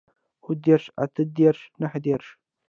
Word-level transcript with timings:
اووه 0.43 0.55
دېرش 0.65 0.85
اتۀ 1.03 1.21
دېرش 1.37 1.59
نهه 1.81 1.99
دېرش 2.05 2.27